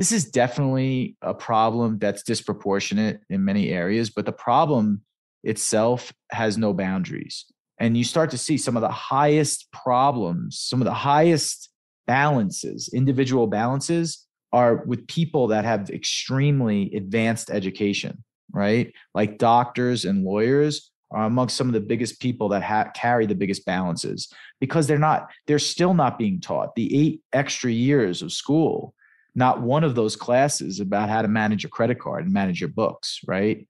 [0.00, 5.02] this is definitely a problem that's disproportionate in many areas, but the problem
[5.44, 7.44] itself has no boundaries.
[7.78, 11.68] And you start to see some of the highest problems, some of the highest
[12.06, 18.94] balances, individual balances are with people that have extremely advanced education, right?
[19.14, 23.34] Like doctors and lawyers are amongst some of the biggest people that ha- carry the
[23.34, 28.32] biggest balances because they're not, they're still not being taught the eight extra years of
[28.32, 28.94] school
[29.34, 32.70] not one of those classes about how to manage your credit card and manage your
[32.70, 33.66] books, right?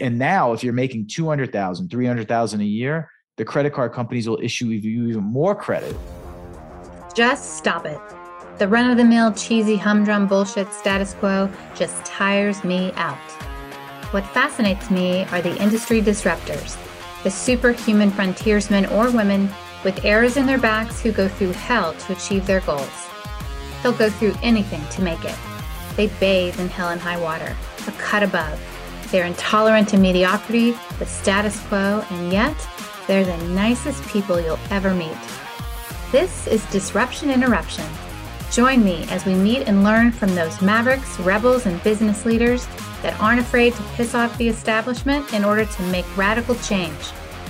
[0.00, 4.66] And now if you're making 200,000, 300,000 a year, the credit card companies will issue
[4.66, 5.94] you even more credit.
[7.14, 8.00] Just stop it.
[8.58, 13.18] The run of the mill, cheesy, humdrum bullshit status quo just tires me out.
[14.12, 16.78] What fascinates me are the industry disruptors,
[17.22, 19.50] the superhuman frontiersmen or women
[19.84, 22.88] with arrows in their backs who go through hell to achieve their goals.
[23.82, 25.36] They'll go through anything to make it.
[25.96, 28.60] They bathe in hell and high water, a cut above.
[29.10, 32.56] They're intolerant to mediocrity, the status quo, and yet
[33.06, 35.16] they're the nicest people you'll ever meet.
[36.12, 37.86] This is Disruption Interruption.
[38.50, 42.66] Join me as we meet and learn from those mavericks, rebels, and business leaders
[43.02, 46.98] that aren't afraid to piss off the establishment in order to make radical change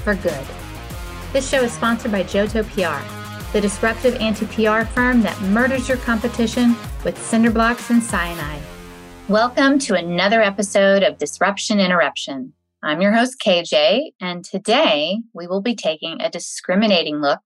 [0.05, 0.47] for good.
[1.33, 3.16] This show is sponsored by JOTO PR
[3.53, 8.63] the disruptive anti PR firm that murders your competition with cinder blocks and cyanide.
[9.29, 12.53] Welcome to another episode of Disruption Interruption.
[12.83, 17.41] I'm your host, KJ, and today we will be taking a discriminating look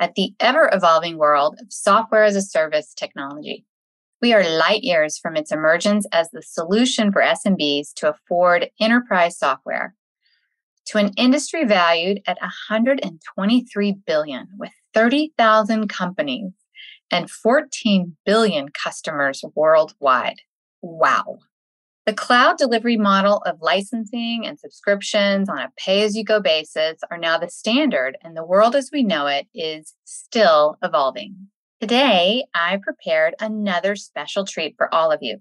[0.00, 3.64] at the ever evolving world of software as a service technology.
[4.20, 9.38] We are light years from its emergence as the solution for SMBs to afford enterprise
[9.38, 9.94] software
[10.86, 16.52] to an industry valued at 123 billion with 30,000 companies
[17.10, 20.40] and 14 billion customers worldwide.
[20.80, 21.40] Wow.
[22.06, 26.98] The cloud delivery model of licensing and subscriptions on a pay as you go basis
[27.10, 31.48] are now the standard, and the world as we know it is still evolving.
[31.78, 35.40] Today, I prepared another special treat for all of you.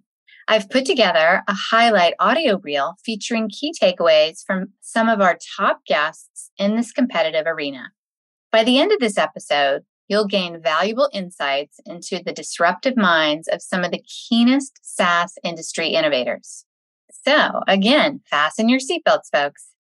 [0.49, 5.85] I've put together a highlight audio reel featuring key takeaways from some of our top
[5.85, 7.91] guests in this competitive arena.
[8.55, 13.61] By the end of this episode, you'll gain valuable insights into the disruptive minds of
[13.61, 16.63] some of the keenest SaaS industry innovators.
[17.27, 19.71] So, again, fasten your seatbelts, folks.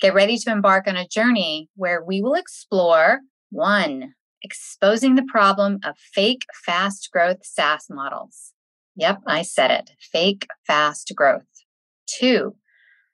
[0.00, 3.20] Get ready to embark on a journey where we will explore
[3.50, 8.54] one, exposing the problem of fake fast growth SaaS models.
[8.96, 11.46] Yep, I said it fake fast growth.
[12.08, 12.56] Two,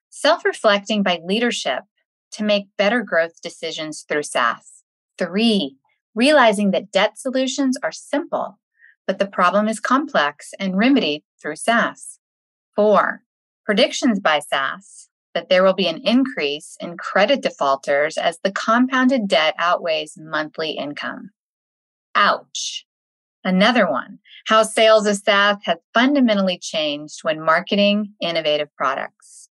[0.08, 1.82] self reflecting by leadership
[2.30, 4.81] to make better growth decisions through SaaS.
[5.22, 5.76] Three,
[6.16, 8.58] realizing that debt solutions are simple,
[9.06, 12.18] but the problem is complex and remedied through SaaS.
[12.74, 13.22] Four,
[13.64, 19.28] predictions by SaaS that there will be an increase in credit defaulters as the compounded
[19.28, 21.30] debt outweighs monthly income.
[22.16, 22.84] Ouch.
[23.44, 29.48] Another one, how sales of SaaS has fundamentally changed when marketing innovative products.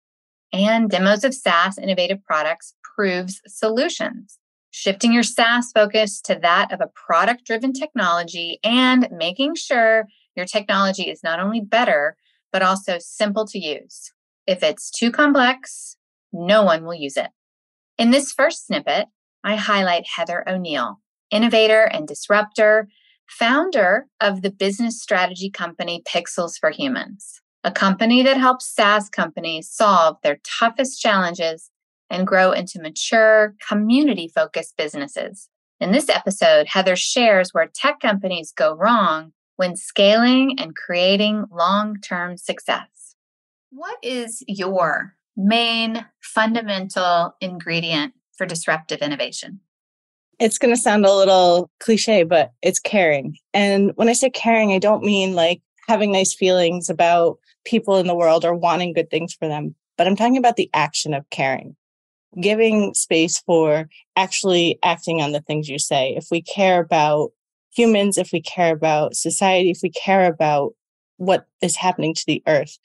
[0.53, 4.39] And demos of SaaS innovative products proves solutions
[4.77, 10.05] shifting your SaaS focus to that of a product driven technology and making sure
[10.37, 12.15] your technology is not only better,
[12.53, 14.13] but also simple to use.
[14.47, 15.97] If it's too complex,
[16.31, 17.31] no one will use it.
[17.97, 19.07] In this first snippet,
[19.43, 21.01] I highlight Heather O'Neill,
[21.31, 22.89] innovator and disruptor,
[23.27, 29.71] founder of the business strategy company Pixels for Humans, a company that helps SaaS companies
[29.71, 31.71] solve their toughest challenges
[32.11, 35.49] and grow into mature, community focused businesses.
[35.81, 42.01] In this episode, Heather shares where tech companies go wrong when scaling and creating long
[42.01, 43.17] term success.
[43.71, 49.61] What is your main fundamental ingredient for disruptive innovation?
[50.39, 53.37] It's going to sound a little cliche, but it's caring.
[53.55, 58.07] And when I say caring, I don't mean like having nice feelings about people in
[58.07, 61.29] the world or wanting good things for them, but I'm talking about the action of
[61.31, 61.77] caring
[62.41, 66.15] giving space for actually acting on the things you say.
[66.17, 67.31] If we care about
[67.75, 70.73] humans, if we care about society, if we care about
[71.17, 72.79] what is happening to the earth,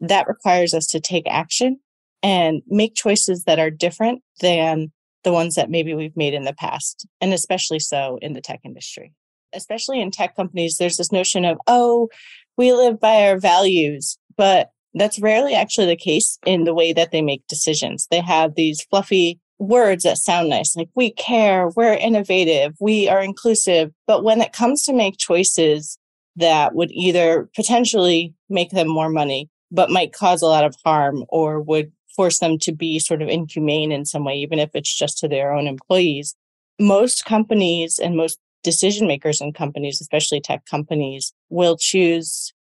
[0.00, 1.80] that requires us to take action
[2.22, 4.92] and make choices that are different than
[5.24, 8.60] the ones that maybe we've made in the past, and especially so in the tech
[8.64, 9.12] industry.
[9.52, 12.08] Especially in tech companies, there's this notion of, oh,
[12.56, 17.10] we live by our values, but that's rarely actually the case in the way that
[17.10, 18.06] they make decisions.
[18.10, 23.20] They have these fluffy words that sound nice, like we care, we're innovative, we are
[23.20, 23.92] inclusive.
[24.06, 25.98] But when it comes to make choices,
[26.36, 31.24] that would either potentially make them more money, but might cause a lot of harm
[31.28, 34.96] or would force them to be sort of inhumane in some way, even if it's
[34.96, 36.34] just to their own employees.
[36.78, 42.52] Most companies and most decision makers in companies, especially tech companies, will choose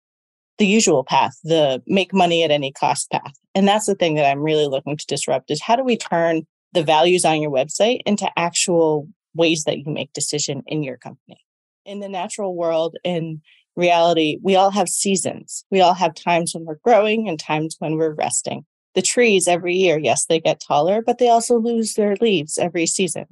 [0.59, 3.35] the usual path, the make money at any cost path.
[3.55, 6.47] And that's the thing that I'm really looking to disrupt is how do we turn
[6.73, 11.41] the values on your website into actual ways that you make decision in your company?
[11.85, 13.43] In the natural world, in
[13.77, 15.65] reality, we all have seasons.
[15.71, 18.65] We all have times when we're growing and times when we're resting.
[18.95, 22.87] The trees every year, yes, they get taller, but they also lose their leaves every
[22.87, 23.27] season.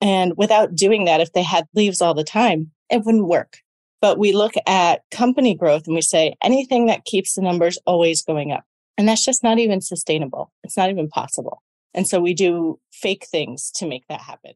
[0.00, 3.58] And without doing that, if they had leaves all the time, it wouldn't work.
[4.04, 8.20] But we look at company growth and we say anything that keeps the numbers always
[8.20, 8.62] going up.
[8.98, 10.52] And that's just not even sustainable.
[10.62, 11.62] It's not even possible.
[11.94, 14.52] And so we do fake things to make that happen.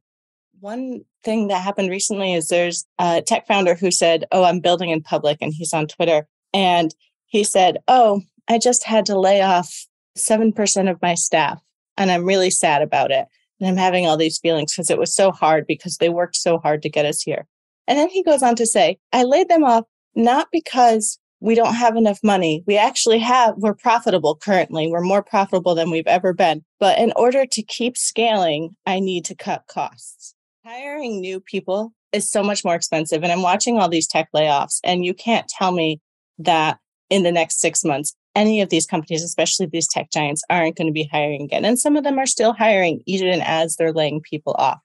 [0.60, 4.90] One thing that happened recently is there's a tech founder who said, Oh, I'm building
[4.90, 5.38] in public.
[5.40, 6.28] And he's on Twitter.
[6.52, 6.94] And
[7.24, 9.86] he said, Oh, I just had to lay off
[10.18, 11.58] 7% of my staff.
[11.96, 13.24] And I'm really sad about it.
[13.60, 16.58] And I'm having all these feelings because it was so hard because they worked so
[16.58, 17.46] hard to get us here.
[17.88, 21.74] And then he goes on to say, I laid them off not because we don't
[21.74, 22.62] have enough money.
[22.66, 24.88] We actually have, we're profitable currently.
[24.88, 26.64] We're more profitable than we've ever been.
[26.78, 30.34] But in order to keep scaling, I need to cut costs.
[30.66, 33.22] Hiring new people is so much more expensive.
[33.22, 36.00] And I'm watching all these tech layoffs, and you can't tell me
[36.38, 40.76] that in the next six months, any of these companies, especially these tech giants, aren't
[40.76, 41.64] going to be hiring again.
[41.64, 44.80] And some of them are still hiring even as they're laying people off.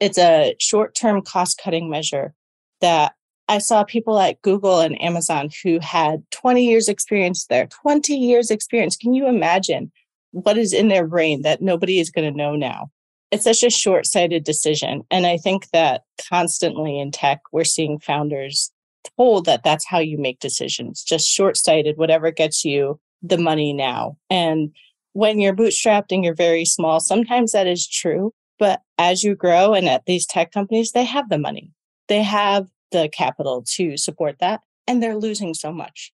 [0.00, 2.34] It's a short term cost cutting measure
[2.80, 3.14] that
[3.48, 8.50] I saw people at Google and Amazon who had 20 years experience there, 20 years
[8.50, 8.96] experience.
[8.96, 9.90] Can you imagine
[10.32, 12.90] what is in their brain that nobody is going to know now?
[13.30, 15.02] It's such a short sighted decision.
[15.10, 18.70] And I think that constantly in tech, we're seeing founders
[19.16, 23.72] told that that's how you make decisions, just short sighted, whatever gets you the money
[23.72, 24.16] now.
[24.28, 24.72] And
[25.12, 28.32] when you're bootstrapped and you're very small, sometimes that is true.
[28.58, 31.72] But as you grow and at these tech companies, they have the money
[32.08, 36.12] they have the capital to support that and they're losing so much.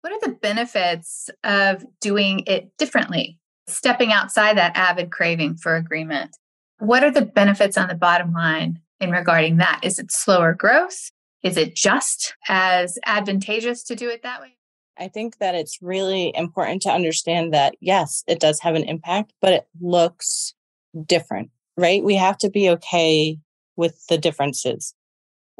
[0.00, 3.38] What are the benefits of doing it differently?
[3.66, 6.36] Stepping outside that avid craving for agreement.
[6.78, 9.80] What are the benefits on the bottom line in regarding that?
[9.82, 11.10] Is it slower growth?
[11.42, 14.56] Is it just as advantageous to do it that way?
[14.98, 19.32] I think that it's really important to understand that, yes, it does have an impact,
[19.40, 20.54] but it looks
[21.06, 22.02] different, right?
[22.02, 23.38] We have to be okay
[23.76, 24.94] with the differences.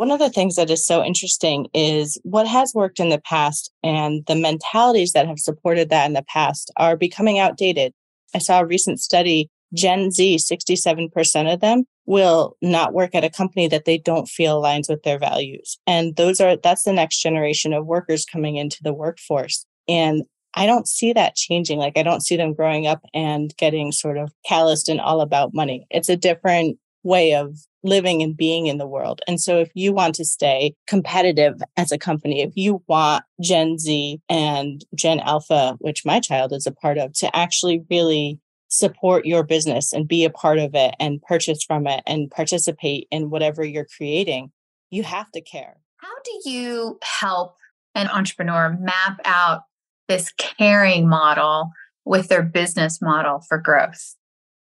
[0.01, 3.71] One of the things that is so interesting is what has worked in the past
[3.85, 7.93] and the mentalities that have supported that in the past are becoming outdated.
[8.35, 13.29] I saw a recent study Gen Z, 67% of them will not work at a
[13.29, 15.79] company that they don't feel aligns with their values.
[15.87, 19.67] And those are, that's the next generation of workers coming into the workforce.
[19.87, 20.23] And
[20.55, 21.79] I don't see that changing.
[21.79, 25.53] Like, I don't see them growing up and getting sort of calloused and all about
[25.53, 25.87] money.
[25.91, 29.21] It's a different way of living and being in the world.
[29.27, 33.79] And so if you want to stay competitive as a company, if you want Gen
[33.79, 38.39] Z and Gen Alpha, which my child is a part of, to actually really
[38.69, 43.09] support your business and be a part of it and purchase from it and participate
[43.11, 44.53] in whatever you're creating,
[44.91, 45.77] you have to care.
[45.97, 47.57] How do you help
[47.95, 49.63] an entrepreneur map out
[50.09, 51.71] this caring model
[52.05, 54.15] with their business model for growth?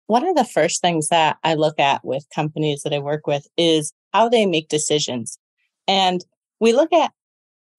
[0.09, 3.47] One of the first things that I look at with companies that I work with
[3.57, 5.39] is how they make decisions.
[5.87, 6.25] And
[6.61, 7.13] we look at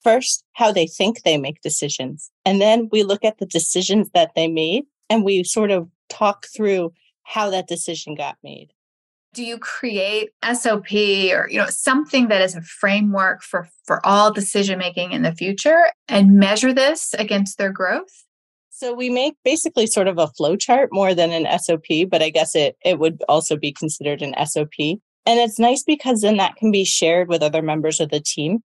[0.04, 2.32] first how they think they make decisions.
[2.46, 6.46] And then we look at the decisions that they made and we sort of talk
[6.56, 6.94] through
[7.24, 8.74] how that decision got made.
[9.34, 14.32] Do you create SOP or you know something that is a framework for for all
[14.32, 18.26] decision making in the future and measure this against their growth?
[18.80, 22.30] So we make basically sort of a flow chart more than an SOP, but I
[22.30, 24.72] guess it it would also be considered an SOP.
[25.26, 28.64] And it's nice because then that can be shared with other members of the team.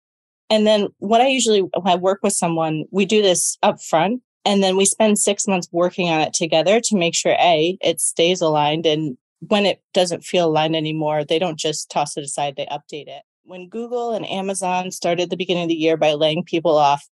[0.48, 4.22] And then what I usually when I work with someone, we do this up front
[4.44, 8.00] and then we spend 6 months working on it together to make sure a it
[8.00, 12.54] stays aligned and when it doesn't feel aligned anymore, they don't just toss it aside,
[12.56, 13.22] they update it.
[13.42, 17.08] When Google and Amazon started the beginning of the year by laying people off,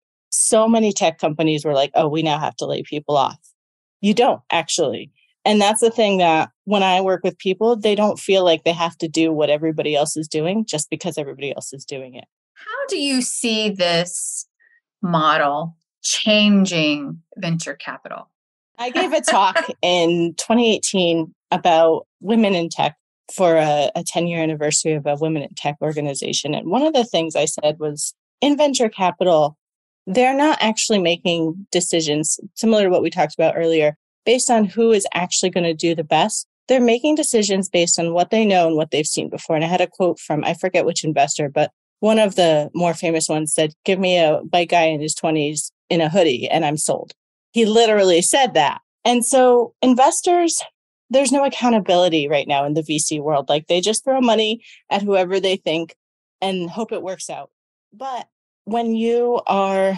[0.51, 3.39] so many tech companies were like, oh, we now have to lay people off.
[4.01, 5.09] You don't actually.
[5.45, 8.73] And that's the thing that when I work with people, they don't feel like they
[8.73, 12.25] have to do what everybody else is doing just because everybody else is doing it.
[12.53, 14.45] How do you see this
[15.01, 18.29] model changing venture capital?
[18.77, 22.97] I gave a talk in 2018 about women in tech
[23.33, 26.53] for a, a 10 year anniversary of a women in tech organization.
[26.53, 29.57] And one of the things I said was in venture capital,
[30.07, 34.91] they're not actually making decisions similar to what we talked about earlier based on who
[34.91, 36.47] is actually going to do the best.
[36.67, 39.55] They're making decisions based on what they know and what they've seen before.
[39.55, 42.93] And I had a quote from, I forget which investor, but one of the more
[42.93, 46.65] famous ones said, Give me a white guy in his 20s in a hoodie and
[46.65, 47.13] I'm sold.
[47.51, 48.81] He literally said that.
[49.03, 50.61] And so investors,
[51.09, 53.49] there's no accountability right now in the VC world.
[53.49, 55.95] Like they just throw money at whoever they think
[56.41, 57.51] and hope it works out.
[57.93, 58.27] But
[58.65, 59.97] when you are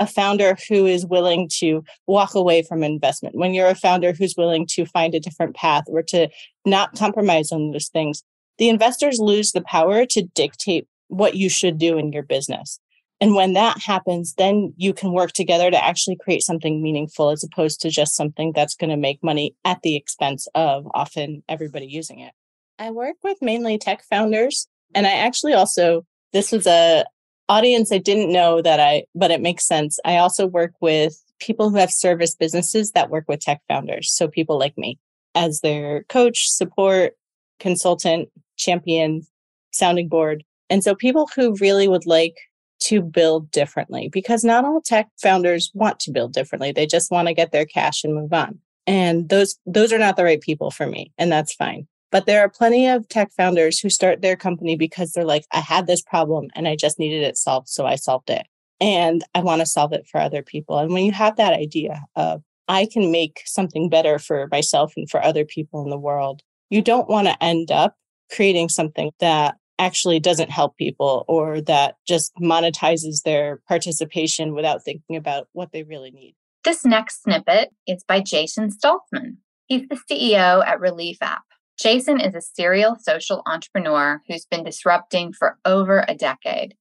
[0.00, 4.36] a founder who is willing to walk away from investment, when you're a founder who's
[4.36, 6.28] willing to find a different path or to
[6.64, 8.22] not compromise on those things,
[8.58, 12.78] the investors lose the power to dictate what you should do in your business.
[13.20, 17.42] And when that happens, then you can work together to actually create something meaningful as
[17.42, 21.86] opposed to just something that's going to make money at the expense of often everybody
[21.86, 22.32] using it.
[22.78, 24.68] I work with mainly tech founders.
[24.94, 27.04] And I actually also, this was a
[27.48, 29.98] audience I didn't know that I, but it makes sense.
[30.04, 34.10] I also work with people who have service businesses that work with tech founders.
[34.12, 34.98] So people like me
[35.34, 37.14] as their coach, support,
[37.60, 39.26] consultant, champion,
[39.72, 40.44] sounding board.
[40.70, 42.36] And so people who really would like
[42.80, 46.72] to build differently because not all tech founders want to build differently.
[46.72, 48.58] They just want to get their cash and move on.
[48.86, 51.86] And those those are not the right people for me, and that's fine.
[52.10, 55.60] But there are plenty of tech founders who start their company because they're like, I
[55.60, 58.46] had this problem and I just needed it solved, so I solved it.
[58.80, 60.78] And I want to solve it for other people.
[60.78, 65.08] And when you have that idea of I can make something better for myself and
[65.08, 67.96] for other people in the world, you don't want to end up
[68.30, 75.16] creating something that actually doesn't help people or that just monetizes their participation without thinking
[75.16, 76.34] about what they really need.
[76.64, 79.36] This next snippet is by Jason Saltzman.
[79.66, 81.42] He's the CEO at Relief App.
[81.78, 86.74] Jason is a serial social entrepreneur who's been disrupting for over a decade.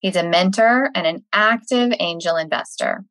[0.00, 3.04] He's a mentor and an active angel investor.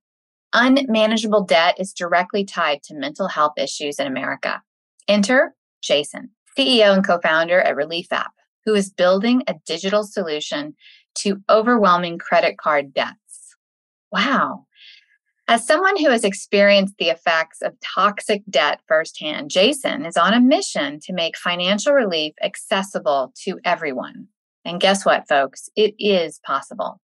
[0.54, 4.62] Unmanageable debt is directly tied to mental health issues in America.
[5.08, 8.32] Enter Jason, CEO and co founder at Relief App
[8.70, 10.76] who is building a digital solution
[11.16, 13.56] to overwhelming credit card debts.
[14.12, 14.66] Wow.
[15.50, 20.40] As someone who has experienced the effects of toxic debt firsthand, Jason is on a
[20.40, 24.28] mission to make financial relief accessible to everyone.
[24.64, 25.68] And guess what, folks?
[25.76, 27.02] It is possible.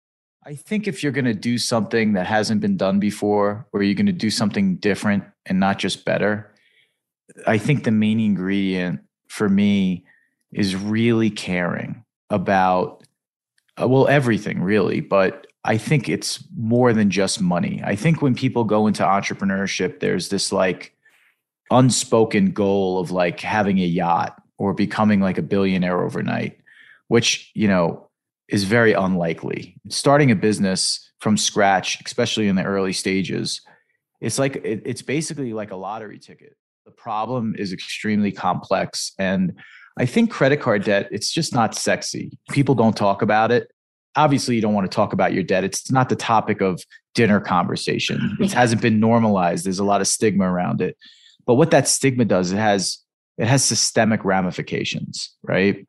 [0.45, 3.95] I think if you're going to do something that hasn't been done before, or you're
[3.95, 6.53] going to do something different and not just better,
[7.47, 10.05] I think the main ingredient for me
[10.51, 13.05] is really caring about
[13.81, 18.35] uh, well everything really but i think it's more than just money i think when
[18.35, 20.95] people go into entrepreneurship there's this like
[21.71, 26.59] unspoken goal of like having a yacht or becoming like a billionaire overnight
[27.09, 28.09] which you know
[28.49, 33.61] is very unlikely starting a business from scratch especially in the early stages
[34.21, 39.55] it's like it, it's basically like a lottery ticket the problem is extremely complex and
[39.99, 42.39] I think credit card debt, it's just not sexy.
[42.51, 43.71] People don't talk about it.
[44.17, 45.65] Obviously, you don't want to talk about your debt.
[45.65, 46.83] It's not the topic of
[47.15, 48.37] dinner conversation.
[48.41, 49.65] It hasn't been normalized.
[49.65, 50.97] There's a lot of stigma around it.
[51.47, 52.99] But what that stigma does, it has
[53.39, 55.87] it has systemic ramifications, right?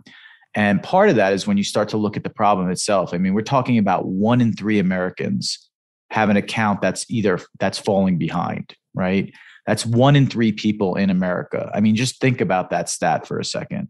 [0.56, 3.14] And part of that is when you start to look at the problem itself.
[3.14, 5.70] I mean, we're talking about one in three Americans
[6.12, 9.34] have an account that's either that's falling behind, right?
[9.66, 11.72] That's one in three people in America.
[11.74, 13.90] I mean, just think about that stat for a second.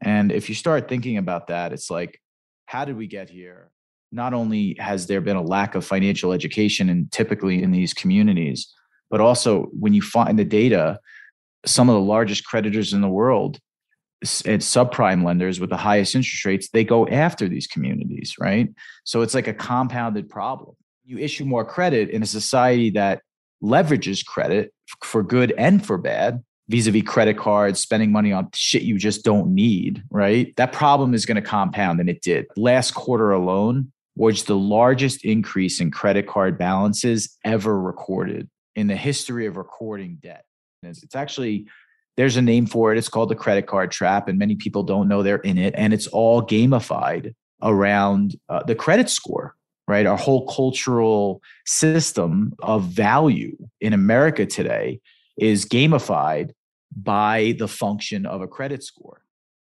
[0.00, 2.20] And if you start thinking about that, it's like,
[2.68, 3.70] how did we get here?
[4.12, 8.70] Not only has there been a lack of financial education and typically in these communities,
[9.10, 11.00] but also when you find the data,
[11.64, 13.58] some of the largest creditors in the world
[14.44, 18.68] and subprime lenders with the highest interest rates, they go after these communities, right?
[19.04, 20.76] So it's like a compounded problem.
[21.06, 23.22] You issue more credit in a society that
[23.62, 28.98] leverages credit for good and for bad vis-a-vis credit cards spending money on shit you
[28.98, 30.54] just don't need right?
[30.56, 32.46] That problem is going to compound and it did.
[32.56, 38.96] Last quarter alone was the largest increase in credit card balances ever recorded in the
[38.96, 40.44] history of recording debt.
[40.82, 41.66] It's actually
[42.16, 42.98] there's a name for it.
[42.98, 45.94] It's called the credit card trap and many people don't know they're in it and
[45.94, 49.54] it's all gamified around uh, the credit score
[49.88, 50.04] right?
[50.06, 55.00] Our whole cultural system of value in America today
[55.38, 56.50] is gamified
[56.96, 59.22] by the function of a credit score.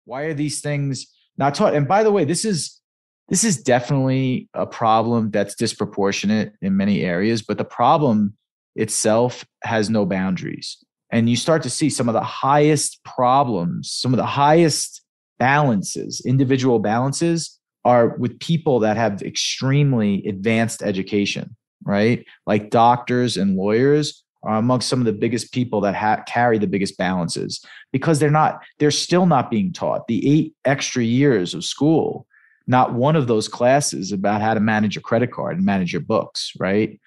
[0.05, 1.75] Why are these things not taught?
[1.75, 2.81] And by the way, this is
[3.29, 8.35] this is definitely a problem that's disproportionate in many areas, but the problem
[8.75, 10.77] itself has no boundaries.
[11.13, 15.03] And you start to see some of the highest problems, some of the highest
[15.39, 22.25] balances, individual balances are with people that have extremely advanced education, right?
[22.47, 26.67] Like doctors and lawyers are amongst some of the biggest people that ha- carry the
[26.67, 30.07] biggest balances because they're not they're still not being taught.
[30.07, 32.27] The eight extra years of school
[32.67, 36.03] not one of those classes about how to manage your credit card and manage your
[36.03, 37.01] books right?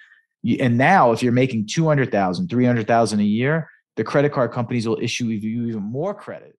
[0.59, 5.25] And now if you're making 200,000 300,000 a year the credit card companies will issue
[5.25, 6.57] you even more credit.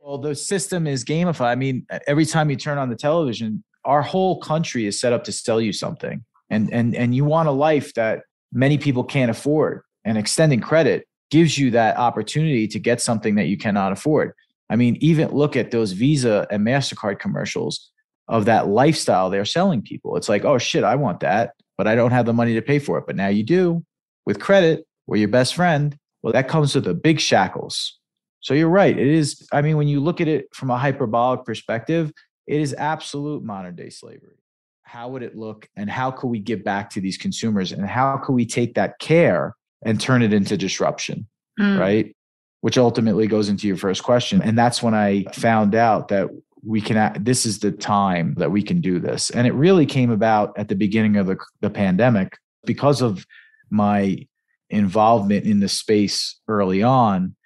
[0.00, 1.46] Well the system is gamified.
[1.46, 5.24] I mean every time you turn on the television our whole country is set up
[5.24, 6.24] to sell you something.
[6.50, 11.06] And and and you want a life that many people can't afford and extending credit
[11.30, 14.32] gives you that opportunity to get something that you cannot afford.
[14.70, 17.90] I mean, even look at those Visa and MasterCard commercials
[18.28, 20.16] of that lifestyle they're selling people.
[20.16, 22.78] It's like, oh shit, I want that, but I don't have the money to pay
[22.78, 23.04] for it.
[23.06, 23.84] But now you do
[24.24, 25.96] with credit or your best friend.
[26.22, 27.98] Well, that comes with the big shackles.
[28.40, 28.96] So you're right.
[28.96, 32.12] It is, I mean, when you look at it from a hyperbolic perspective,
[32.46, 34.38] it is absolute modern day slavery.
[34.82, 35.68] How would it look?
[35.76, 37.72] And how could we give back to these consumers?
[37.72, 41.26] And how could we take that care and turn it into disruption,
[41.60, 41.78] mm.
[41.78, 42.14] right?
[42.60, 44.42] Which ultimately goes into your first question.
[44.42, 46.28] And that's when I found out that
[46.64, 49.30] we can, this is the time that we can do this.
[49.30, 53.24] And it really came about at the beginning of the, the pandemic because of
[53.70, 54.26] my
[54.70, 57.36] involvement in the space early on.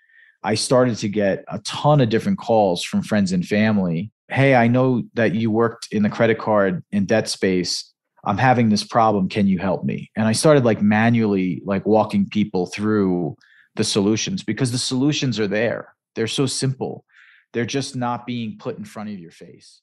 [0.43, 4.11] I started to get a ton of different calls from friends and family.
[4.29, 7.90] Hey, I know that you worked in the credit card and debt space
[8.25, 9.29] I'm having this problem.
[9.29, 10.11] Can you help me?
[10.17, 13.37] And I started like manually like walking people through
[13.77, 15.95] the solutions because the solutions are there.
[16.15, 17.05] They're so simple.
[17.53, 19.81] They're just not being put in front of your face.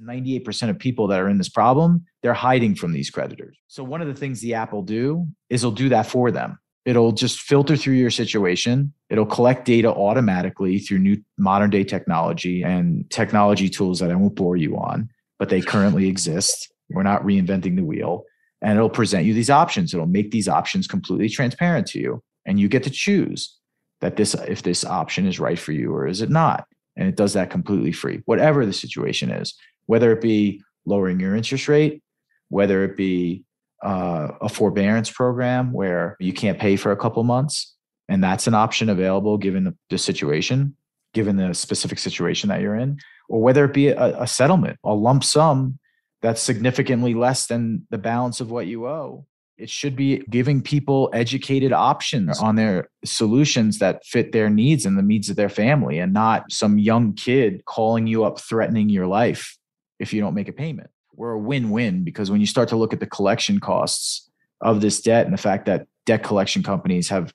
[0.00, 3.56] 98% of people that are in this problem, they're hiding from these creditors.
[3.68, 6.58] So one of the things the app will do is it'll do that for them.
[6.84, 8.92] It'll just filter through your situation.
[9.08, 14.34] It'll collect data automatically through new modern day technology and technology tools that I won't
[14.34, 15.08] bore you on,
[15.38, 18.24] but they currently exist we're not reinventing the wheel.
[18.60, 19.92] And it'll present you these options.
[19.92, 22.22] It'll make these options completely transparent to you.
[22.46, 23.56] And you get to choose
[24.00, 26.66] that this if this option is right for you or is it not.
[26.96, 29.54] And it does that completely free, whatever the situation is,
[29.86, 32.02] whether it be lowering your interest rate,
[32.48, 33.44] whether it be
[33.82, 37.74] uh, a forbearance program where you can't pay for a couple months,
[38.08, 40.76] and that's an option available given the, the situation,
[41.14, 44.92] given the specific situation that you're in, or whether it be a, a settlement, a
[44.92, 45.78] lump sum
[46.22, 49.26] that's significantly less than the balance of what you owe.
[49.58, 54.96] It should be giving people educated options on their solutions that fit their needs and
[54.96, 59.06] the needs of their family, and not some young kid calling you up threatening your
[59.06, 59.58] life
[59.98, 60.90] if you don't make a payment.
[61.14, 64.30] We're a win win because when you start to look at the collection costs
[64.60, 67.32] of this debt and the fact that debt collection companies have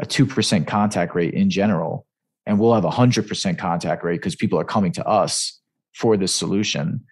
[0.00, 2.06] a 2% contact rate in general,
[2.46, 5.60] and we'll have a 100% contact rate because people are coming to us
[5.94, 7.04] for this solution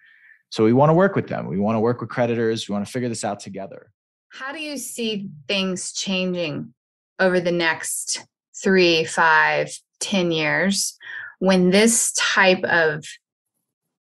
[0.49, 1.47] so we want to work with them.
[1.47, 2.67] We want to work with creditors.
[2.67, 3.91] We want to figure this out together.
[4.29, 6.73] How do you see things changing
[7.19, 8.25] over the next
[8.61, 10.97] three, five, ten years
[11.39, 13.05] when this type of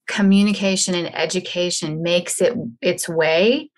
[0.09, 3.71] communication and education makes it its way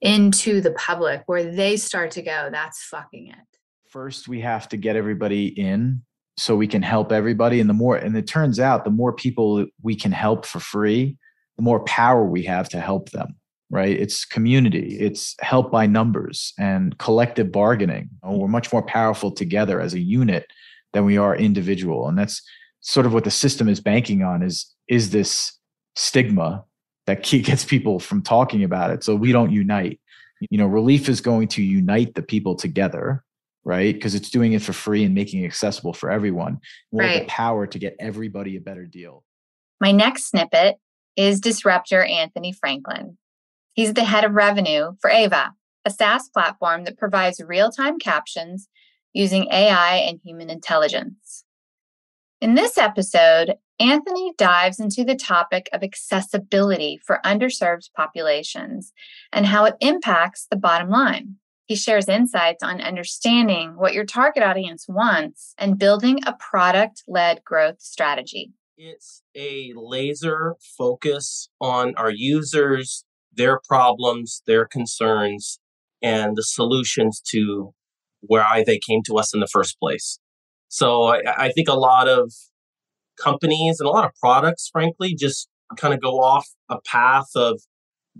[0.00, 3.58] into the public where they start to go, that's fucking it.
[3.88, 6.02] First, we have to get everybody in
[6.36, 7.60] so we can help everybody.
[7.60, 11.18] And the more, and it turns out the more people we can help for free,
[11.60, 13.36] the more power we have to help them
[13.72, 14.00] right?
[14.00, 18.10] It's community it's help by numbers and collective bargaining.
[18.24, 20.46] We're much more powerful together as a unit
[20.92, 22.42] than we are individual and that's
[22.80, 25.52] sort of what the system is banking on is is this
[25.96, 26.64] stigma
[27.06, 30.00] that gets people from talking about it so we don't unite.
[30.48, 33.22] You know relief is going to unite the people together
[33.62, 33.92] right?
[33.92, 36.58] Because it's doing it for free and making it accessible for everyone.
[36.90, 37.16] We'll right.
[37.16, 39.22] have the power to get everybody a better deal.
[39.82, 40.78] My next snippet
[41.20, 43.18] is disruptor Anthony Franklin.
[43.74, 45.52] He's the head of revenue for Ava,
[45.84, 48.68] a SaaS platform that provides real time captions
[49.12, 51.44] using AI and human intelligence.
[52.40, 58.94] In this episode, Anthony dives into the topic of accessibility for underserved populations
[59.30, 61.34] and how it impacts the bottom line.
[61.66, 67.44] He shares insights on understanding what your target audience wants and building a product led
[67.44, 68.54] growth strategy.
[68.82, 75.60] It's a laser focus on our users, their problems, their concerns,
[76.00, 77.74] and the solutions to
[78.20, 80.18] why they came to us in the first place.
[80.68, 82.32] So I, I think a lot of
[83.22, 87.60] companies and a lot of products, frankly, just kind of go off a path of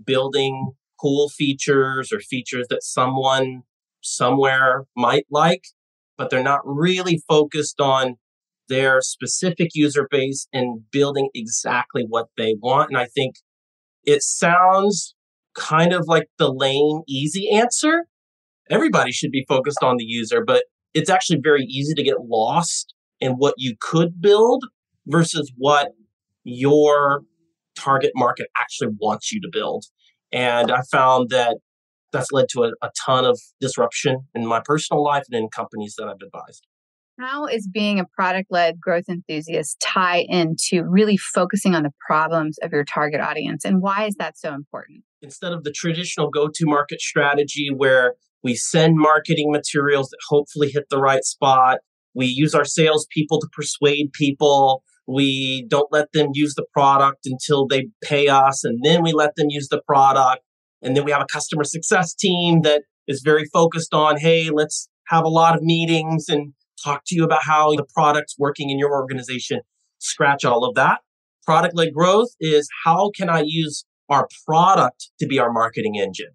[0.05, 3.63] building cool features or features that someone
[4.01, 5.63] somewhere might like,
[6.19, 8.17] but they're not really focused on
[8.71, 12.89] their specific user base and building exactly what they want.
[12.89, 13.35] And I think
[14.03, 15.15] It sounds
[15.55, 18.05] kind of like the lame, easy answer.
[18.69, 22.93] Everybody should be focused on the user, but it's actually very easy to get lost
[23.19, 24.65] in what you could build
[25.05, 25.89] versus what
[26.43, 27.21] your
[27.75, 29.85] target market actually wants you to build.
[30.31, 31.57] And I found that
[32.11, 35.95] that's led to a, a ton of disruption in my personal life and in companies
[35.97, 36.65] that I've advised.
[37.19, 42.57] How is being a product led growth enthusiast tie into really focusing on the problems
[42.63, 43.63] of your target audience?
[43.63, 45.03] And why is that so important?
[45.21, 50.71] Instead of the traditional go to market strategy where we send marketing materials that hopefully
[50.71, 51.79] hit the right spot,
[52.15, 57.67] we use our salespeople to persuade people, we don't let them use the product until
[57.67, 60.41] they pay us, and then we let them use the product.
[60.81, 64.89] And then we have a customer success team that is very focused on, hey, let's
[65.07, 68.79] have a lot of meetings and talk to you about how the product's working in
[68.79, 69.61] your organization.
[69.99, 70.99] Scratch all of that.
[71.45, 76.31] Product led growth is how can I use our product to be our marketing engine?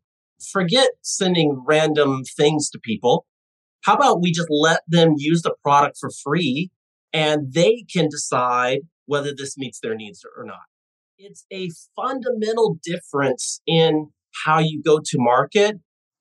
[0.52, 3.26] Forget sending random things to people.
[3.84, 6.70] How about we just let them use the product for free
[7.12, 10.66] and they can decide whether this meets their needs or not?
[11.18, 14.08] It's a fundamental difference in
[14.44, 15.76] how you go to market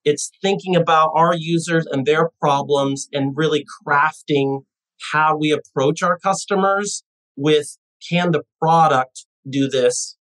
[0.06, 4.60] it's thinking about our users and their problems and really crafting
[5.12, 7.02] how we approach our customers
[7.36, 7.76] with
[8.08, 10.16] can the product do this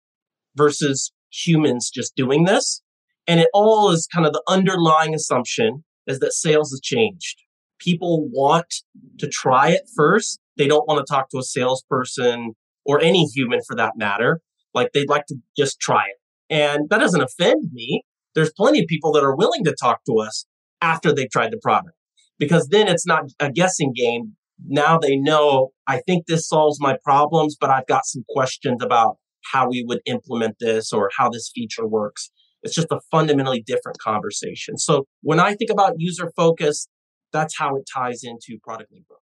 [0.56, 2.82] versus humans just doing this?
[3.26, 7.42] And it all is kind of the underlying assumption is that sales has changed.
[7.78, 8.72] People want
[9.18, 10.40] to try it first.
[10.56, 12.52] They don't want to talk to a salesperson
[12.86, 14.40] or any human for that matter.
[14.72, 16.16] Like they'd like to just try it.
[16.48, 18.02] And that doesn't offend me
[18.34, 20.46] there's plenty of people that are willing to talk to us
[20.80, 21.96] after they've tried the product
[22.38, 24.32] because then it's not a guessing game.
[24.66, 29.16] Now they know, I think this solves my problems, but I've got some questions about
[29.52, 32.30] how we would implement this or how this feature works.
[32.62, 34.78] It's just a fundamentally different conversation.
[34.78, 36.88] So when I think about user focus,
[37.32, 39.20] that's how it ties into product led growth.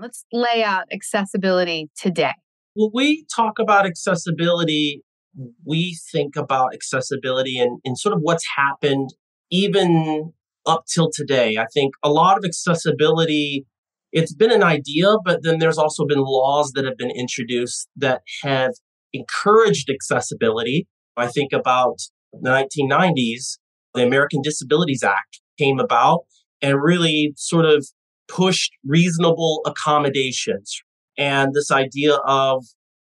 [0.00, 2.34] Let's lay out accessibility today.
[2.74, 5.02] When we talk about accessibility,
[5.64, 9.10] we think about accessibility and, and sort of what's happened
[9.50, 10.32] even
[10.66, 11.56] up till today.
[11.56, 13.66] I think a lot of accessibility,
[14.12, 18.22] it's been an idea, but then there's also been laws that have been introduced that
[18.42, 18.72] have
[19.12, 20.86] encouraged accessibility.
[21.16, 21.98] I think about
[22.32, 23.58] the 1990s,
[23.94, 26.20] the American Disabilities Act came about
[26.60, 27.86] and really sort of
[28.28, 30.82] pushed reasonable accommodations
[31.18, 32.64] and this idea of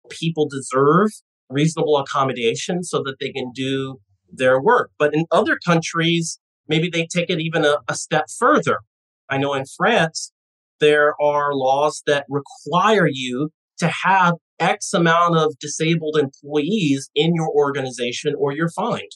[0.10, 1.12] people deserve
[1.52, 3.98] reasonable accommodation so that they can do
[4.32, 4.92] their work.
[4.98, 8.80] But in other countries, maybe they take it even a, a step further.
[9.30, 10.32] I know in France,
[10.80, 17.50] there are laws that require you to have X amount of disabled employees in your
[17.50, 19.12] organization or you're fined.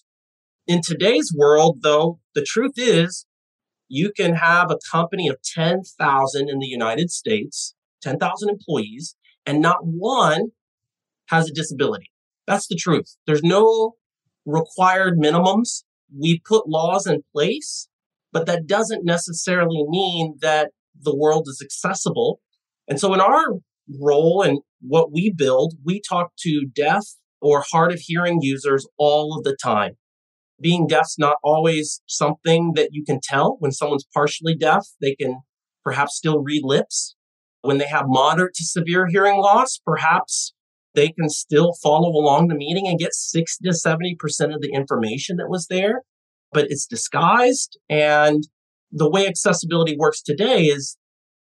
[0.68, 3.28] In today's world, though, the truth is
[3.88, 9.80] you can have a company of 10,000 in the United States, 10,000 employees, and not
[9.84, 10.52] one
[11.30, 12.10] has a disability.
[12.48, 13.16] That's the truth.
[13.26, 13.94] There's no
[14.46, 15.84] required minimums.
[16.18, 17.90] We put laws in place,
[18.32, 22.40] but that doesn't necessarily mean that the world is accessible.
[22.88, 23.46] And so in our
[24.00, 27.04] role and what we build, we talk to deaf
[27.42, 29.94] or hard of hearing users all of the time.
[30.62, 33.58] Being deaf's not always something that you can tell.
[33.60, 35.42] When someone's partially deaf, they can
[35.84, 37.16] perhaps still read lips.
[37.62, 40.54] When they have moderate to severe hearing loss, perhaps
[40.96, 44.16] they can still follow along the meeting and get 60 to 70%
[44.54, 46.02] of the information that was there,
[46.52, 47.78] but it's disguised.
[47.90, 48.48] And
[48.92, 50.98] the way accessibility works today is,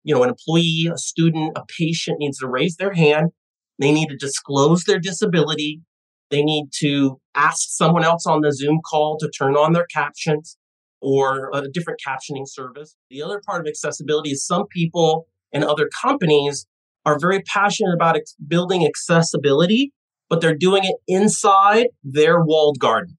[0.04, 3.32] you know, an employee, a student, a patient needs to raise their hand.
[3.80, 5.82] They need to disclose their disability.
[6.30, 10.58] They need to ask someone else on the Zoom call to turn on their captions
[11.02, 12.96] or a different captioning service.
[13.10, 16.68] The other part of accessibility is some people and other companies
[17.06, 19.92] are very passionate about ex- building accessibility,
[20.30, 23.18] but they're doing it inside their walled garden.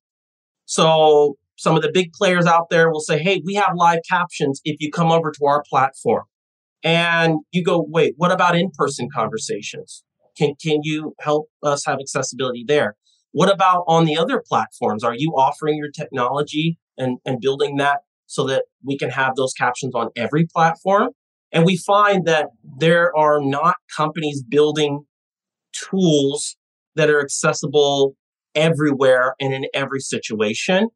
[0.64, 4.60] So some of the big players out there will say, Hey, we have live captions
[4.64, 6.24] if you come over to our platform.
[6.82, 10.02] And you go, wait, what about in-person conversations?
[10.36, 12.96] Can, can you help us have accessibility there?
[13.32, 15.04] What about on the other platforms?
[15.04, 19.52] Are you offering your technology and, and building that so that we can have those
[19.52, 21.10] captions on every platform?
[21.52, 22.46] And we find that
[22.78, 25.04] there are not companies building
[25.72, 26.56] tools
[26.96, 28.16] that are accessible
[28.54, 30.88] everywhere and in every situation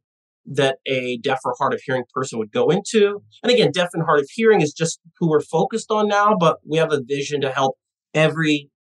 [0.47, 3.23] that a deaf or hard of hearing person would go into.
[3.43, 6.59] And again, deaf and hard of hearing is just who we're focused on now, but
[6.65, 7.77] we have a vision to help
[8.15, 8.71] every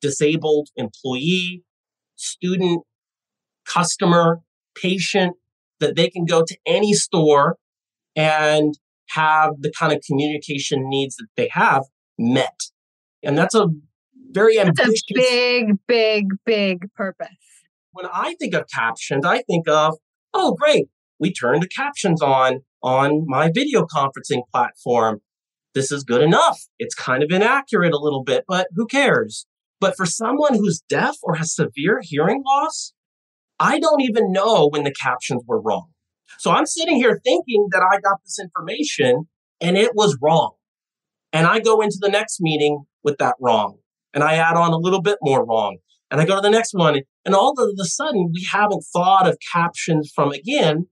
[0.00, 1.62] disabled employee,
[2.16, 2.82] student,
[3.64, 4.40] customer,
[4.74, 5.36] patient,
[5.78, 7.56] that they can go to any store
[8.14, 8.78] and
[9.10, 11.84] have the kind of communication needs that they have
[12.18, 12.58] met.
[13.22, 13.66] And that's a
[14.30, 15.02] very That's ambitious.
[15.10, 17.28] a big, big, big purpose.
[17.92, 19.96] when I think of captions, I think of,
[20.34, 20.88] oh, great,
[21.18, 25.20] we turned the captions on on my video conferencing platform.
[25.74, 26.60] This is good enough.
[26.78, 29.46] It's kind of inaccurate a little bit, but who cares?
[29.80, 32.92] But for someone who's deaf or has severe hearing loss,
[33.58, 35.88] I don't even know when the captions were wrong.
[36.38, 39.28] So I'm sitting here thinking that I got this information
[39.60, 40.52] and it was wrong.
[41.32, 43.78] And I go into the next meeting with that wrong.
[44.14, 45.78] And I add on a little bit more wrong.
[46.10, 47.00] And I go to the next one.
[47.24, 50.86] And all of a sudden, we haven't thought of captions from, again,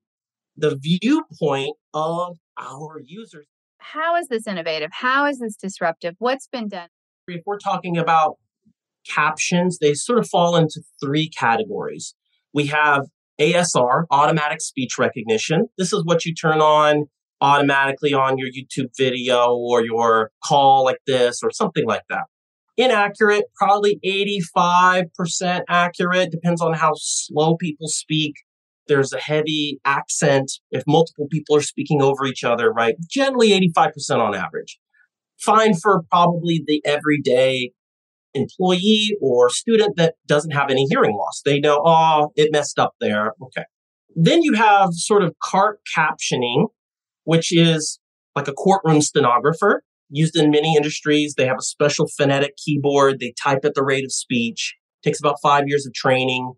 [0.57, 3.47] the viewpoint of our users.
[3.79, 4.91] How is this innovative?
[4.93, 6.15] How is this disruptive?
[6.19, 6.89] What's been done?
[7.29, 8.37] If we're talking about
[9.09, 12.15] captions, they sort of fall into three categories.
[12.53, 13.07] We have
[13.41, 15.67] ASR, automatic speech recognition.
[15.79, 17.07] This is what you turn on
[17.41, 22.25] automatically on your YouTube video or your call like this or something like that.
[22.77, 28.35] Inaccurate, probably 85% accurate, depends on how slow people speak.
[28.89, 32.97] There's a heavy accent if multiple people are speaking over each other, right?
[33.09, 34.79] Generally 85% on average.
[35.41, 37.73] Fine for probably the everyday
[38.35, 41.43] employee or student that doesn't have any hearing loss.
[41.45, 43.33] They know, oh, it messed up there.
[43.43, 43.65] Okay.
[44.17, 46.69] Then you have sort of cart captioning,
[47.25, 47.99] which is
[48.37, 51.35] like a courtroom stenographer used in many industries.
[51.37, 53.21] They have a special phonetic keyboard.
[53.21, 54.75] They type at the rate of speech.
[55.03, 56.53] It takes about five years of training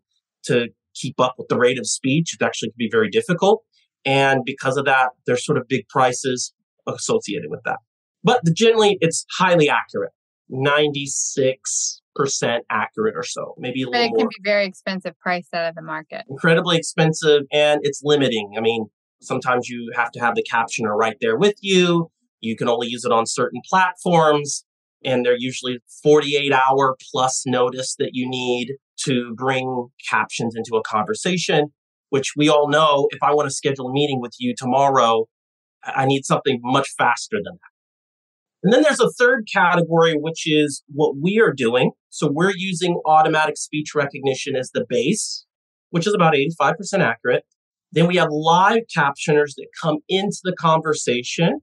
[0.45, 2.37] to keep up with the rate of speech.
[2.39, 3.63] It actually can be very difficult.
[4.05, 6.55] And because of that, there's sort of big prices
[6.87, 7.79] associated with that.
[8.23, 10.13] But generally, it's highly accurate.
[10.53, 14.19] 96% accurate or so, maybe a But little it more.
[14.19, 16.25] can be very expensive priced out of the market.
[16.29, 18.53] Incredibly expensive and it's limiting.
[18.57, 18.87] I mean,
[19.21, 22.11] sometimes you have to have the captioner right there with you.
[22.41, 24.65] You can only use it on certain platforms
[25.05, 30.83] and they're usually 48 hour plus notice that you need to bring captions into a
[30.83, 31.67] conversation,
[32.11, 35.27] which we all know if I want to schedule a meeting with you tomorrow,
[35.85, 37.76] I need something much faster than that.
[38.67, 41.93] And then there's a third category, which is what we are doing.
[42.11, 45.47] So we're using automatic speech recognition as the base,
[45.91, 47.45] which is about 85% accurate.
[47.93, 51.61] Then we have live captioners that come into the conversation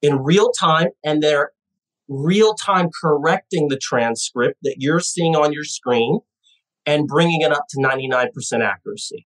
[0.00, 1.50] in real time and they're
[2.08, 6.20] real time correcting the transcript that you're seeing on your screen
[6.86, 8.30] and bringing it up to 99%
[8.62, 9.26] accuracy.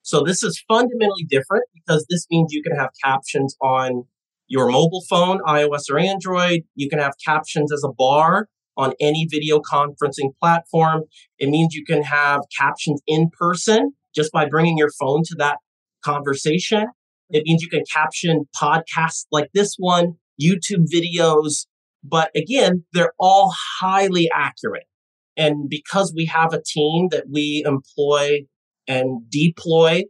[0.00, 4.04] So this is fundamentally different because this means you can have captions on
[4.48, 6.62] your mobile phone, iOS or Android.
[6.74, 11.02] You can have captions as a bar on any video conferencing platform.
[11.38, 15.58] It means you can have captions in person just by bringing your phone to that
[16.04, 16.86] conversation.
[17.30, 21.66] It means you can caption podcasts like this one, YouTube videos.
[22.04, 24.84] But again, they're all highly accurate.
[25.36, 28.40] And because we have a team that we employ
[28.86, 30.02] and deploy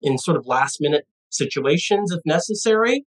[0.00, 3.04] in sort of last minute situations if necessary,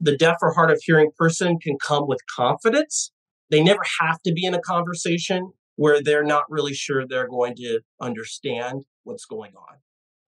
[0.00, 3.12] the deaf or hard of hearing person can come with confidence.
[3.50, 7.54] They never have to be in a conversation where they're not really sure they're going
[7.56, 9.78] to understand what's going on.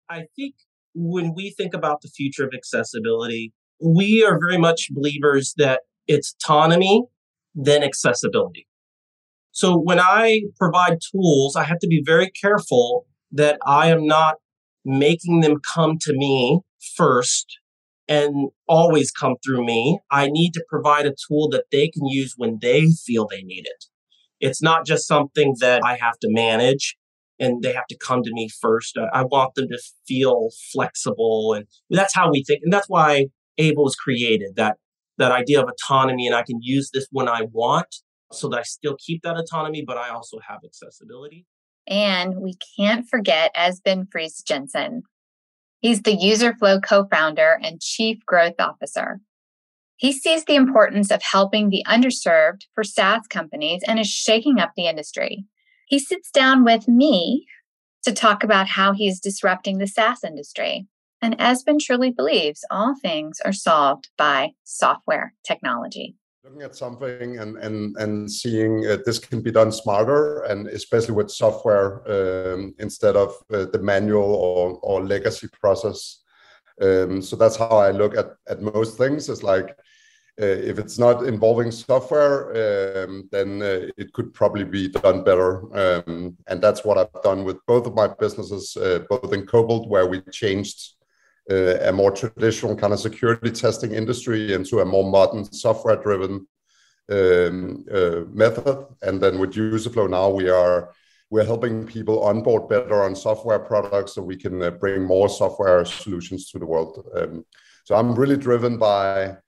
[0.08, 0.54] I think
[0.94, 6.34] when we think about the future of accessibility, we are very much believers that it's
[6.34, 7.04] autonomy,
[7.54, 8.66] then accessibility.
[9.52, 14.36] So when I provide tools, I have to be very careful that I am not
[14.84, 16.60] making them come to me
[16.96, 17.58] first
[18.08, 19.98] and always come through me.
[20.10, 23.66] I need to provide a tool that they can use when they feel they need
[23.66, 23.84] it.
[24.40, 26.96] It's not just something that I have to manage
[27.38, 28.98] and they have to come to me first.
[29.12, 32.60] I want them to feel flexible and that's how we think.
[32.64, 33.26] And that's why
[33.58, 34.76] Ava was created, that
[35.18, 37.94] that idea of autonomy and I can use this when I want
[38.32, 41.46] so that I still keep that autonomy, but I also have accessibility.
[41.86, 45.02] And we can't forget Esben Friis-Jensen.
[45.82, 49.20] He's the UserFlow co founder and chief growth officer.
[49.96, 54.72] He sees the importance of helping the underserved for SaaS companies and is shaking up
[54.76, 55.44] the industry.
[55.86, 57.46] He sits down with me
[58.04, 60.86] to talk about how he's disrupting the SaaS industry.
[61.20, 66.16] And Esben truly believes all things are solved by software technology.
[66.44, 71.14] Looking at something and and and seeing uh, this can be done smarter and especially
[71.14, 76.24] with software um, instead of uh, the manual or, or legacy process
[76.80, 79.76] um, so that's how i look at at most things it's like
[80.38, 85.60] if it's not involving software, um, then uh, it could probably be done better.
[85.76, 89.88] Um, and that's what I've done with both of my businesses, uh, both in Cobalt,
[89.88, 91.01] where we changed uh,
[91.50, 96.46] a more traditional kind of security testing industry into a more modern software-driven
[97.10, 98.86] um, uh, method.
[99.02, 100.92] And then with Userflow now, we are
[101.30, 105.82] we're helping people onboard better on software products so we can uh, bring more software
[105.86, 107.08] solutions to the world.
[107.16, 107.46] Um,
[107.84, 109.38] so I'm really driven by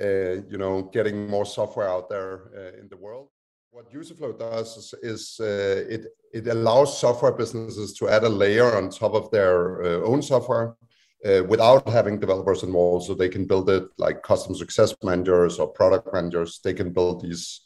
[0.00, 3.28] uh, you know, getting more software out there uh, in the world.
[3.70, 8.76] What Userflow does is, is uh, it it allows software businesses to add a layer
[8.76, 10.76] on top of their own software
[11.24, 13.06] uh, without having developers involved.
[13.06, 16.60] So they can build it like custom success managers or product managers.
[16.62, 17.60] They can build these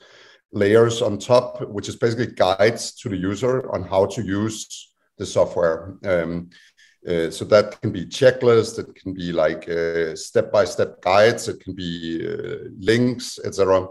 [0.53, 5.27] layers on top, which is basically guides to the user on how to use the
[5.27, 5.97] software.
[6.05, 6.51] Um,
[7.07, 11.75] uh, so that can be checklists, it can be like uh, step-by-step guides, it can
[11.75, 13.87] be uh, links, etc.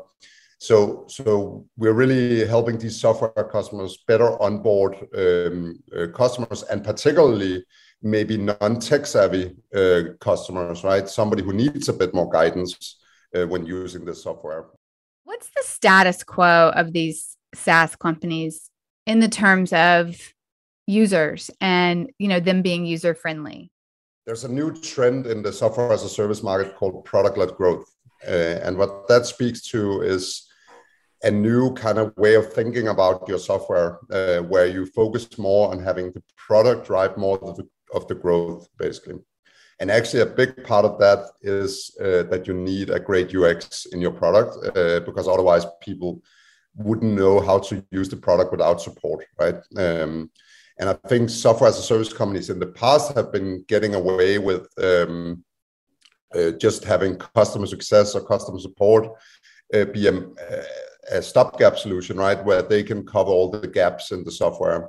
[0.60, 7.64] So, so we're really helping these software customers better onboard um, uh, customers, and particularly
[8.02, 11.08] maybe non-tech savvy uh, customers, right?
[11.08, 12.98] Somebody who needs a bit more guidance
[13.34, 14.66] when using the software.
[15.26, 18.72] What's the status quo of these SaaS companies
[19.06, 20.16] in the terms of
[20.88, 23.70] users and you know them being user friendly
[24.26, 27.86] there's a new trend in the software as a service market called product led growth
[28.28, 30.48] uh, and what that speaks to is
[31.24, 35.72] a new kind of way of thinking about your software uh, where you focus more
[35.72, 39.16] on having the product drive more of the, of the growth basically
[39.80, 43.86] and actually a big part of that is uh, that you need a great ux
[43.88, 46.22] in your product uh, because otherwise people
[46.76, 50.30] wouldn't know how to use the product without support right um,
[50.80, 54.38] and I think software as a service companies in the past have been getting away
[54.38, 55.44] with um,
[56.36, 59.08] uh, just having customer success or customer support
[59.74, 60.14] uh, be a,
[61.12, 62.44] a, stopgap solution, right?
[62.44, 64.88] Where they can cover all the gaps in the software.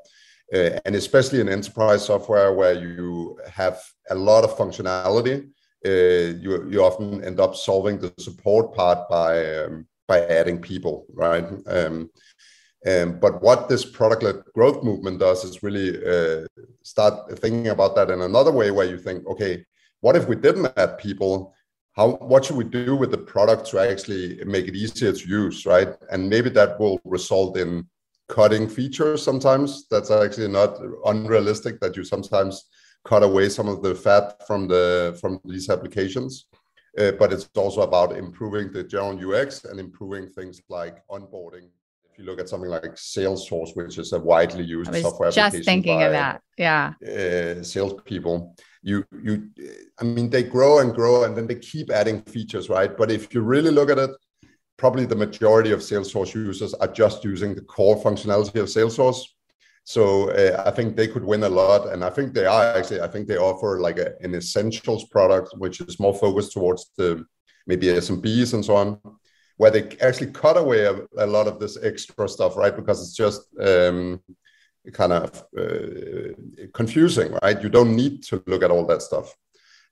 [0.54, 3.78] Uh, and especially in enterprise software where you have
[4.10, 5.46] a lot of functionality,
[5.84, 11.06] uh, you, you often end up solving the support part by, um, by adding people,
[11.12, 11.44] right?
[11.66, 12.10] Um,
[12.86, 16.46] um, but what this product-led growth movement does is really uh,
[16.82, 19.64] start thinking about that in another way, where you think, okay,
[20.00, 21.54] what if we didn't add people?
[21.92, 25.66] How what should we do with the product to actually make it easier to use,
[25.66, 25.88] right?
[26.12, 27.88] And maybe that will result in
[28.28, 29.22] cutting features.
[29.22, 31.80] Sometimes that's actually not unrealistic.
[31.80, 32.68] That you sometimes
[33.04, 36.46] cut away some of the fat from the from these applications.
[36.98, 41.68] Uh, but it's also about improving the general UX and improving things like onboarding
[42.10, 45.98] If you look at something like Salesforce, which is a widely used software just thinking
[45.98, 48.56] by, of that, yeah, uh, salespeople.
[48.82, 49.50] You you,
[50.00, 52.96] I mean, they grow and grow, and then they keep adding features, right?
[52.96, 54.10] But if you really look at it,
[54.78, 59.20] probably the majority of Salesforce users are just using the core functionality of Salesforce.
[59.84, 63.00] So uh, I think they could win a lot, and I think they are actually.
[63.00, 67.24] I think they offer like a, an essentials product, which is more focused towards the
[67.66, 68.98] maybe SMBs and so on
[69.58, 72.74] where they actually cut away a, a, lot of this extra stuff, right?
[72.74, 74.20] Because it's just um,
[74.92, 76.32] kind of uh,
[76.72, 77.60] confusing, right?
[77.60, 79.34] You don't need to look at all that stuff.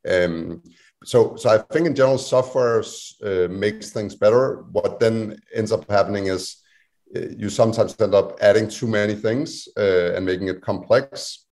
[0.09, 0.63] Um,
[1.05, 2.83] so, so I think in general, software
[3.25, 4.65] uh, makes things better.
[4.73, 6.57] What then ends up happening is
[7.15, 11.47] uh, you sometimes end up adding too many things uh, and making it complex.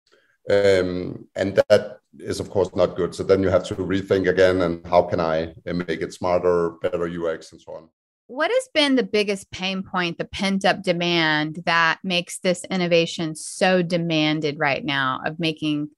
[0.50, 3.14] Um, and that is of course not good.
[3.14, 7.07] So then you have to rethink again and how can I make it smarter, better
[7.07, 7.88] UX and so on
[8.33, 13.35] what has been the biggest pain point, the pent up demand that makes this innovation
[13.35, 15.90] so demanded right now of making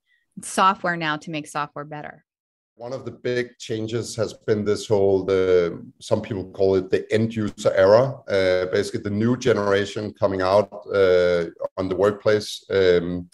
[0.43, 2.24] software now to make software better?
[2.77, 7.07] One of the big changes has been this whole the some people call it the
[7.13, 8.17] end user era.
[8.29, 11.45] Uh, basically, the new generation coming out uh,
[11.77, 13.29] on the workplace um,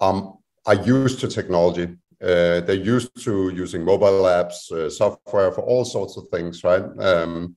[0.00, 1.96] um, are used to technology.
[2.22, 6.84] Uh, they're used to using mobile apps, uh, software for all sorts of things, right?
[6.98, 7.56] Um,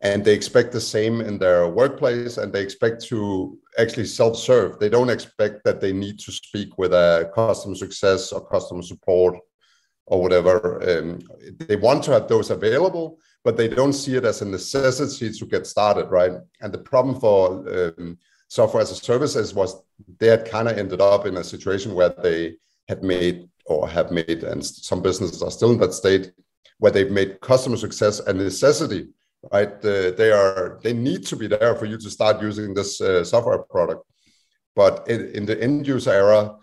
[0.00, 4.88] and they expect the same in their workplace and they expect to actually self-serve they
[4.88, 9.38] don't expect that they need to speak with a customer success or customer support
[10.06, 10.58] or whatever
[10.90, 11.18] um,
[11.60, 15.46] they want to have those available but they don't see it as a necessity to
[15.46, 19.82] get started right and the problem for um, software as a service was
[20.18, 22.54] they had kind of ended up in a situation where they
[22.88, 26.32] had made or have made and some businesses are still in that state
[26.78, 29.08] where they've made customer success a necessity
[29.52, 29.72] right?
[29.84, 33.24] Uh, they are they need to be there for you to start using this uh,
[33.24, 34.04] software product.
[34.76, 36.56] But in, in, the end user era,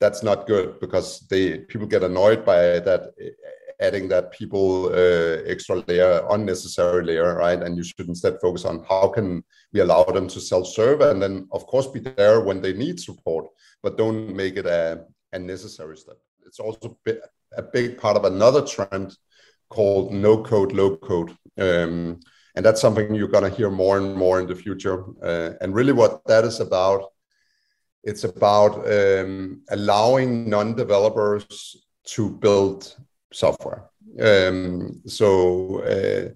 [0.00, 3.12] that's not good because they people get annoyed by that
[3.80, 7.62] adding that people uh, extra layer, unnecessary layer, right?
[7.62, 11.48] And you should instead focus on how can we allow them to self-serve, and then
[11.52, 13.46] of course be there when they need support,
[13.82, 16.16] but don't make it a, a necessary step.
[16.44, 16.98] It's also
[17.56, 19.16] a big part of another trend
[19.68, 21.30] called no code, low code.
[21.58, 22.20] Um,
[22.54, 25.04] and that's something you're going to hear more and more in the future.
[25.22, 27.12] Uh, and really, what that is about,
[28.02, 32.94] it's about um, allowing non-developers to build
[33.32, 33.90] software.
[34.20, 36.30] Um, so uh,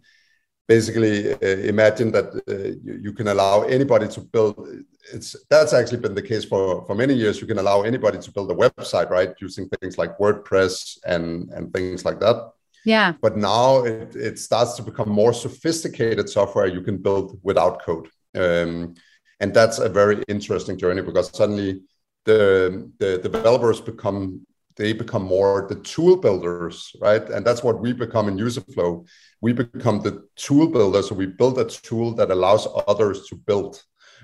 [0.68, 4.68] basically, uh, imagine that uh, you, you, can allow anybody to build.
[5.12, 7.40] It's that's actually been the case for for many years.
[7.40, 11.72] You can allow anybody to build a website, right, using things like WordPress and and
[11.72, 12.52] things like that.
[12.84, 13.14] Yeah.
[13.20, 18.08] But now it, it starts to become more sophisticated software you can build without code.
[18.34, 18.94] Um,
[19.42, 21.82] and that's a very interesting journey because suddenly
[22.24, 27.28] the, the developers become they become more the tool builders, right?
[27.28, 29.06] And that's what we become in UserFlow.
[29.42, 31.02] We become the tool builder.
[31.02, 33.82] So we build a tool that allows others to build,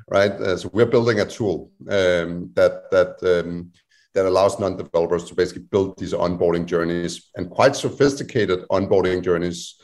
[0.09, 0.33] right?
[0.33, 3.73] Uh, so we're building a tool um, that that um,
[4.15, 9.75] that allows non-developers to basically build these onboarding journeys and quite sophisticated onboarding journeys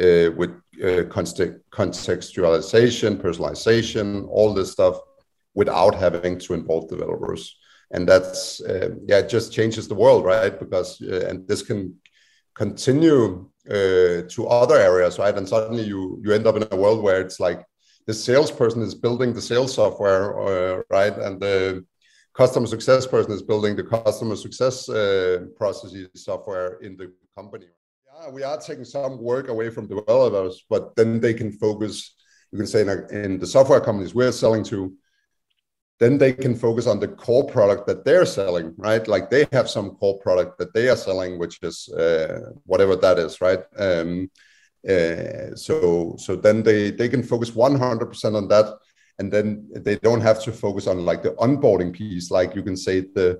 [0.00, 0.50] uh, with
[0.84, 4.98] uh, context, contextualization, personalization, all this stuff
[5.54, 7.56] without having to involve developers.
[7.92, 10.58] And that's uh, yeah, it just changes the world, right?
[10.58, 11.94] Because uh, and this can
[12.54, 15.36] continue uh, to other areas, right?
[15.36, 17.64] And suddenly you you end up in a world where it's like
[18.06, 21.16] the salesperson is building the sales software, uh, right?
[21.16, 21.84] And the
[22.34, 24.86] customer success person is building the customer success
[25.56, 27.68] processes software in the company.
[28.24, 32.14] Yeah, we are taking some work away from developers, but then they can focus.
[32.52, 34.94] You can say in, in the software companies we're selling to,
[35.98, 39.06] then they can focus on the core product that they're selling, right?
[39.06, 43.18] Like they have some core product that they are selling, which is uh, whatever that
[43.18, 43.62] is, right?
[43.78, 44.30] Um,
[44.88, 48.74] uh, so so then they they can focus 100% on that
[49.18, 52.76] and then they don't have to focus on like the onboarding piece like you can
[52.76, 53.38] say the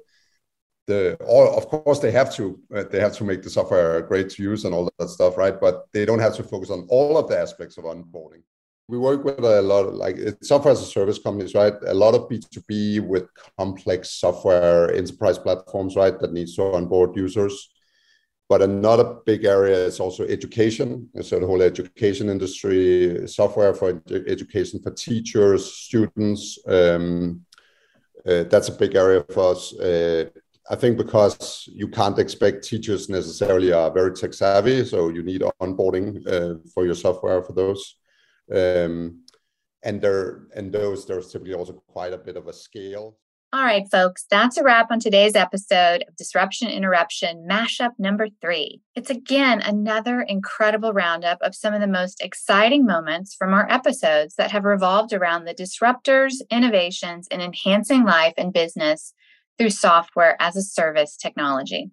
[0.86, 4.42] the of course they have to uh, they have to make the software great to
[4.42, 7.28] use and all that stuff right but they don't have to focus on all of
[7.28, 8.42] the aspects of onboarding
[8.86, 12.14] we work with a lot of like software as a service companies right a lot
[12.14, 13.28] of b2b with
[13.58, 17.70] complex software enterprise platforms right that needs to onboard users
[18.48, 21.08] but another big area is also education.
[21.22, 26.58] So the whole education industry, software for education for teachers, students.
[26.66, 27.46] Um,
[28.26, 29.72] uh, that's a big area for us.
[29.74, 30.28] Uh,
[30.70, 35.42] I think because you can't expect teachers necessarily are very tech savvy, so you need
[35.60, 37.96] onboarding uh, for your software for those.
[38.50, 39.24] Um,
[39.82, 43.18] and there and those there's typically also quite a bit of a scale.
[43.52, 48.80] All right, folks, that's a wrap on today's episode of Disruption Interruption Mashup number three.
[48.96, 54.34] It's again another incredible roundup of some of the most exciting moments from our episodes
[54.36, 59.14] that have revolved around the disruptors, innovations, and enhancing life and business
[59.58, 61.90] through software as a service technology.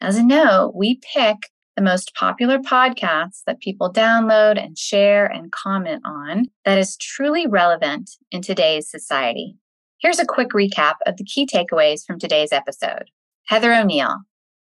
[0.00, 1.36] As a note, we pick
[1.76, 7.46] the most popular podcasts that people download and share and comment on that is truly
[7.46, 9.56] relevant in today's society.
[10.00, 13.04] Here's a quick recap of the key takeaways from today's episode.
[13.46, 14.18] Heather O'Neill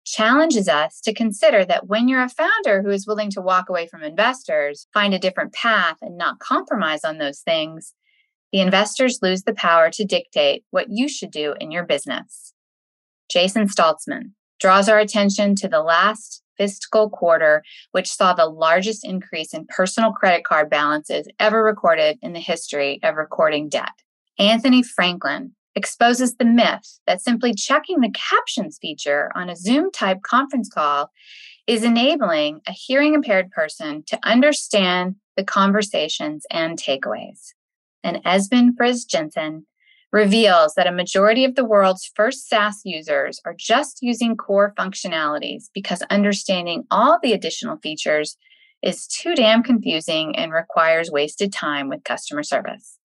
[0.05, 3.87] challenges us to consider that when you're a founder who is willing to walk away
[3.87, 7.93] from investors, find a different path, and not compromise on those things,
[8.53, 12.53] the investors lose the power to dictate what you should do in your business.
[13.29, 19.55] Jason Saltzman draws our attention to the last fiscal quarter, which saw the largest increase
[19.55, 23.89] in personal credit card balances ever recorded in the history of recording debt.
[24.37, 30.21] Anthony Franklin exposes the myth that simply checking the captions feature on a Zoom type
[30.21, 31.09] conference call
[31.65, 37.53] is enabling a hearing impaired person to understand the conversations and takeaways.
[38.03, 39.65] And Esben Friis-Jensen
[40.11, 45.65] reveals that a majority of the world's first SaaS users are just using core functionalities
[45.73, 48.37] because understanding all the additional features
[48.83, 52.99] is too damn confusing and requires wasted time with customer service.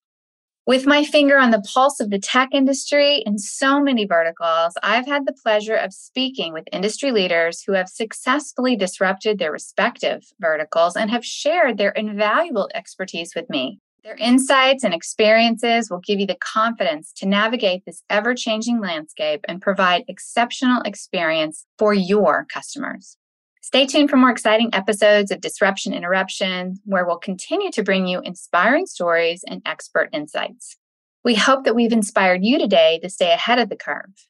[0.66, 5.06] With my finger on the pulse of the tech industry in so many verticals, I've
[5.06, 10.94] had the pleasure of speaking with industry leaders who have successfully disrupted their respective verticals
[10.94, 13.80] and have shared their invaluable expertise with me.
[14.08, 19.44] Their insights and experiences will give you the confidence to navigate this ever changing landscape
[19.46, 23.18] and provide exceptional experience for your customers.
[23.60, 28.20] Stay tuned for more exciting episodes of Disruption Interruption, where we'll continue to bring you
[28.20, 30.78] inspiring stories and expert insights.
[31.22, 34.26] We hope that we've inspired you today to stay ahead of the curve.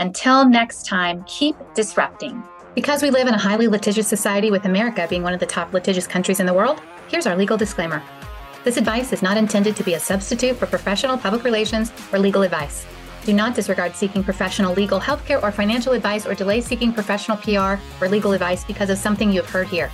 [0.00, 2.42] Until next time, keep disrupting.
[2.74, 5.72] Because we live in a highly litigious society, with America being one of the top
[5.72, 8.02] litigious countries in the world, here's our legal disclaimer.
[8.64, 12.42] This advice is not intended to be a substitute for professional public relations or legal
[12.42, 12.86] advice.
[13.24, 17.82] Do not disregard seeking professional legal healthcare or financial advice or delay seeking professional PR
[18.00, 19.90] or legal advice because of something you have heard here.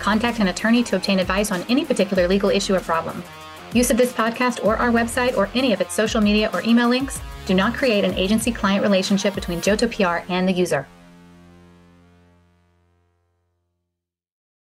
[0.00, 3.22] Contact an attorney to obtain advice on any particular legal issue or problem.
[3.72, 6.88] Use of this podcast or our website or any of its social media or email
[6.88, 10.88] links do not create an agency client relationship between JOTO PR and the user.